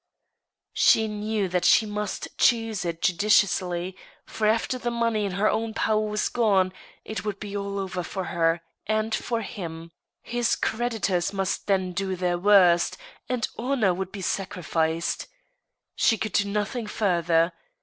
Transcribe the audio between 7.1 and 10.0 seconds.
would be all over for her, and for him;